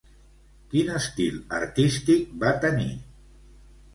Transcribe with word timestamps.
Quin 0.71 0.87
estil 0.99 1.37
artístic 1.57 2.33
va 2.45 2.53
tenir? 2.65 2.89